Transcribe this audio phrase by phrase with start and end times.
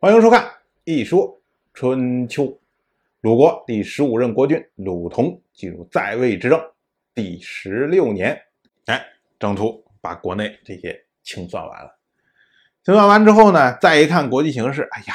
[0.00, 0.44] 欢迎收看
[0.84, 1.42] 《一说
[1.74, 2.44] 春秋》。
[3.20, 6.60] 鲁国第十五任国君鲁同进入在位执政
[7.16, 8.40] 第十六年，
[8.84, 9.04] 哎，
[9.40, 11.98] 征途把国内这些清算完了。
[12.84, 15.14] 清算完之后呢，再一看国际形势，哎呀，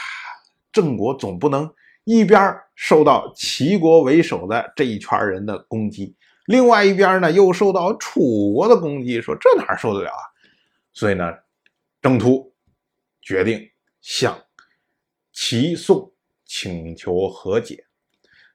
[0.70, 1.74] 郑国总不能
[2.04, 6.14] 一边受到齐国为首的这一圈人的攻击，
[6.48, 10.28] 另外一边呢又受到楚国的攻击，说这哪受得了啊？
[10.92, 11.34] 所以呢，
[12.02, 12.54] 郑突
[13.22, 13.72] 决定
[14.02, 14.38] 向。
[15.34, 16.14] 齐宋
[16.46, 17.86] 请求和解，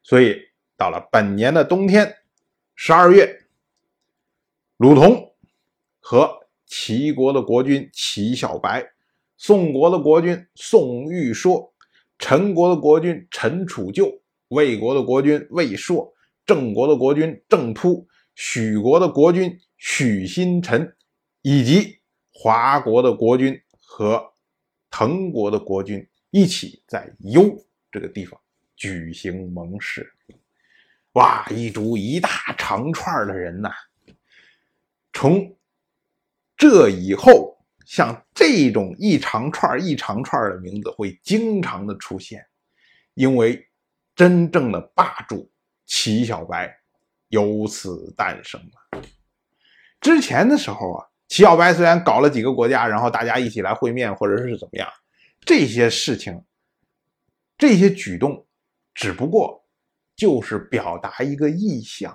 [0.02, 0.36] 所以
[0.76, 2.16] 到了本年的冬天，
[2.76, 3.28] 十二月，
[4.76, 5.34] 鲁同
[5.98, 8.92] 和齐国的国君齐小白、
[9.36, 11.74] 宋国的国君宋玉说、
[12.16, 16.14] 陈国的国君陈楚旧、魏国的国君魏硕、
[16.46, 18.06] 郑国的国君郑突、
[18.36, 20.94] 许国的国君许新臣，
[21.42, 21.98] 以及
[22.30, 24.32] 华国的国君和
[24.90, 26.08] 滕国的国君。
[26.30, 27.56] 一起在幽
[27.90, 28.38] 这个地方
[28.76, 30.12] 举行盟誓，
[31.12, 33.70] 哇，一组一大长串的人呐！
[35.12, 35.56] 从
[36.56, 37.56] 这以后，
[37.86, 42.46] 像这种一长串一长串的名字会经常的出现，
[43.14, 43.68] 因为
[44.14, 45.50] 真正的霸主
[45.86, 46.78] 齐小白
[47.28, 49.02] 由此诞生了。
[50.00, 54.88] 之前的时候啊，齐小白虽然搞了几个国家，然后大家一起来会面，或者是怎么样。
[55.48, 56.44] 这些事情，
[57.56, 58.46] 这些举动，
[58.94, 59.64] 只不过
[60.14, 62.14] 就是表达一个意向，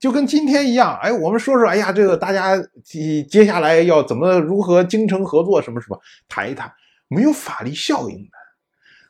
[0.00, 0.98] 就跟今天一样。
[1.00, 6.72] 哎，我们说说，哎呀，这个大家接接下来要怎么如何精诚合作，什么什么谈一谈，
[7.06, 8.30] 没有法律效应的。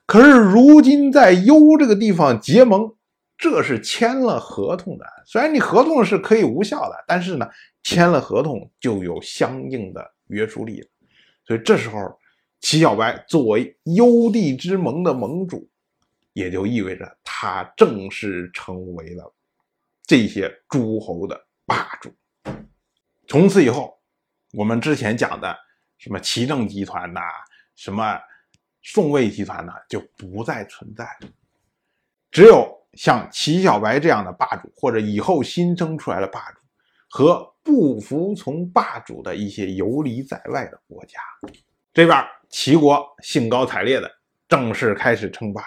[0.04, 2.94] 可是如今在幽这个地方结盟，
[3.38, 5.06] 这是签了合同的。
[5.25, 7.48] 虽然你合同是可以无效的，但是呢，
[7.82, 10.86] 签了合同就有相应的约束力了。
[11.47, 12.19] 所以这时候。
[12.61, 15.69] 齐小白作为幽地之盟的盟主，
[16.34, 19.34] 也就意味着他正式成为了
[20.05, 22.14] 这些诸侯的霸主。
[23.26, 23.99] 从此以后，
[24.53, 25.56] 我们之前讲的
[25.99, 27.20] 什么齐政集团呐，
[27.76, 28.19] 什么
[28.82, 31.28] 宋魏集团呐，就不再存在了。
[32.31, 36.60] 只有像齐小白这样的霸主，或者以后新生出来的霸主，
[37.09, 41.19] 和不服从霸主的一些游离在外的国家，
[41.94, 42.22] 这边。
[42.50, 44.11] 齐国兴高采烈的
[44.49, 45.62] 正式开始称霸，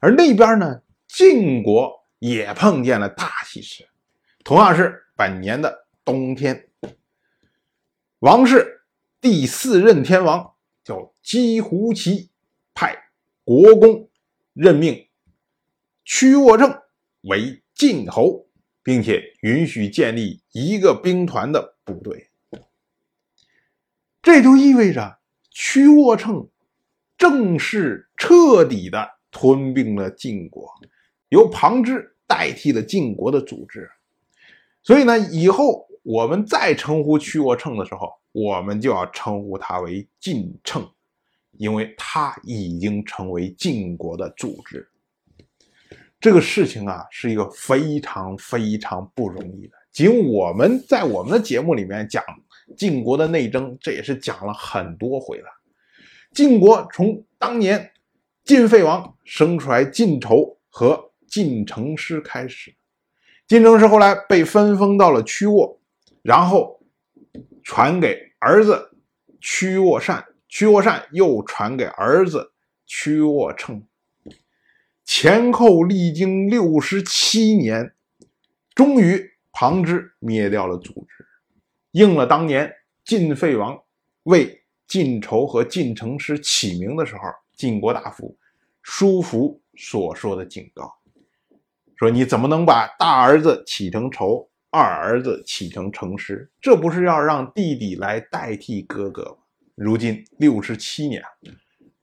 [0.00, 3.88] 而那边呢，晋国也碰见了大喜事。
[4.44, 6.68] 同样是本年的冬天，
[8.18, 8.82] 王室
[9.20, 12.30] 第四任天王叫姬胡齐，
[12.74, 13.10] 派
[13.44, 14.10] 国公
[14.52, 15.08] 任命
[16.04, 16.82] 屈沃正
[17.22, 18.48] 为晋侯，
[18.82, 22.30] 并且允许建立一个兵团的部队。
[24.20, 25.17] 这就意味着。
[25.60, 26.48] 屈沃称
[27.16, 30.70] 正式彻底的吞并了晋国，
[31.30, 33.90] 由庞支代替了晋国的组织。
[34.84, 40.88] 所以呢，以后我们再称呼屈沃称的时候，我们就要称呼他为晋称，
[41.56, 44.88] 因为他已经成为晋国的组织。
[46.20, 49.72] 这个事情啊，是一个非常非常不容易的。
[49.90, 52.22] 仅我们在我们的节目里面讲。
[52.76, 55.48] 晋国的内争，这也是讲了很多回了。
[56.32, 57.92] 晋国从当年
[58.44, 62.74] 晋废王生出来晋仇和晋成师开始，
[63.46, 65.80] 晋成师后来被分封到了曲沃，
[66.22, 66.80] 然后
[67.62, 68.90] 传给儿子
[69.40, 72.52] 曲沃善，曲沃善又传给儿子
[72.86, 73.82] 曲沃称，
[75.04, 77.94] 前后历经六十七年，
[78.74, 81.17] 终于庞之灭掉了组织。
[81.98, 82.72] 应了当年
[83.04, 83.76] 晋废王
[84.22, 87.22] 为晋仇和晋成师起名的时候，
[87.56, 88.38] 晋国大夫
[88.82, 90.94] 叔服所说的警告，
[91.96, 96.48] 说你怎么能把大儿子起成仇，二儿子起成成师？
[96.60, 99.38] 这不是要让弟弟来代替哥哥吗？
[99.74, 101.20] 如今六十七年，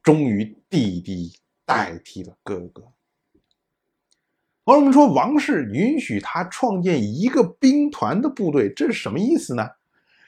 [0.03, 2.83] 终于弟弟代替了哥哥。
[4.65, 9.65] 而我们说王室允许他创建一个兵团的部队，这是什么意思呢？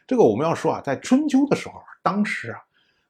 [0.08, 2.60] 这个我们要说啊，在春秋的时候，当时啊，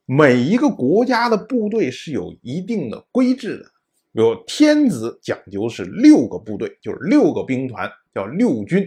[0.05, 3.71] 每一个国家的部队是有一定的规制的。
[4.11, 8.83] 比如天子讲究是六个部队，就是六个兵团，叫六军；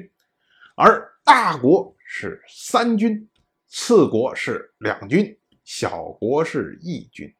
[0.74, 3.28] 而大国是三军，
[3.68, 7.32] 次国是两军，小国是一军。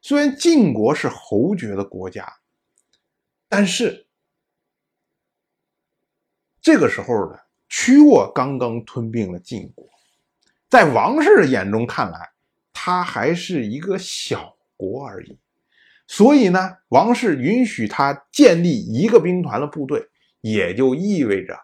[0.00, 2.26] 虽然晋国是侯爵的国家，
[3.50, 4.06] 但是
[6.62, 7.43] 这个时候呢。
[7.76, 9.84] 屈沃刚刚吞并了晋国，
[10.70, 12.30] 在王室眼中看来，
[12.72, 15.04] 他还是一个小国。
[15.04, 15.36] 而已。
[16.06, 20.08] 所以呢，王室允许他建立一个兵团的部队，
[20.40, 21.58] 也就意味着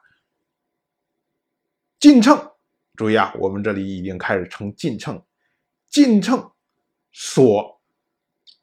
[2.01, 2.51] 晋称。
[2.97, 5.23] 注意啊，我们这里已经开始称晋称。
[5.89, 6.51] 晋称
[7.13, 7.81] 所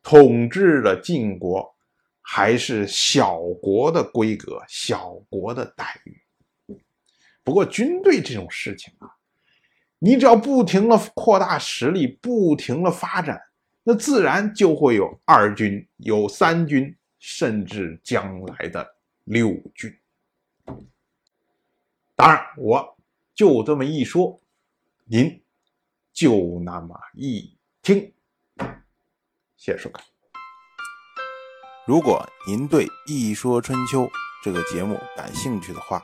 [0.04, 1.74] 统治的晋国，
[2.22, 6.22] 还是小国的规格、小国的待遇。
[7.48, 9.08] 不过，军队这种事情啊，
[10.00, 13.42] 你只要不停的扩大实力，不停的发展。
[13.84, 18.86] 那自然就会有二军，有三军，甚至将来的
[19.24, 19.98] 六军。
[22.18, 22.98] 当然，我
[23.34, 24.42] 就这么一说，
[25.06, 25.42] 您
[26.12, 28.14] 就那么一听。
[29.56, 30.06] 谢谢收看。
[31.86, 34.04] 如果您对《一说春秋》
[34.44, 36.04] 这个节目感兴趣的话，